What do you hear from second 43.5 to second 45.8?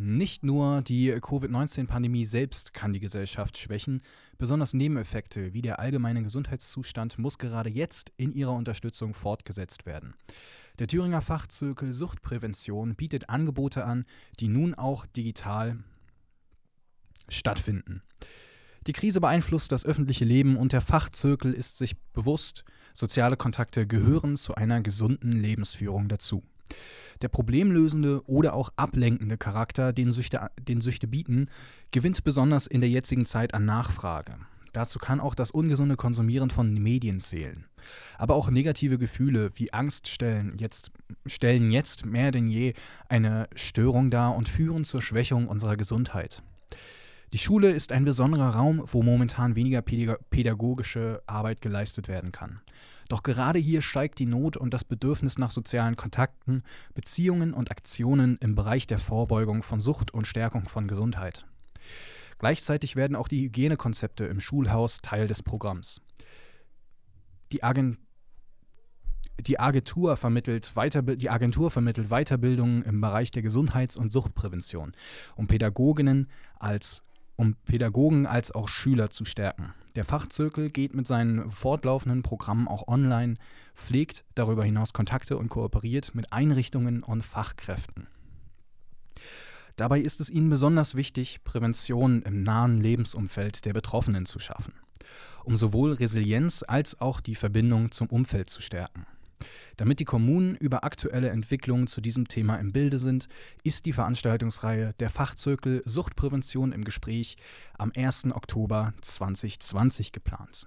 Störung dar und führen zur Schwächung unserer